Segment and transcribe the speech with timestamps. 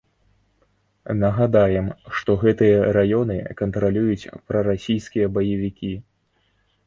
[1.23, 1.87] Нагадаем,
[2.19, 5.93] што гэтыя раёны кантралююць прарасійскія баевікі.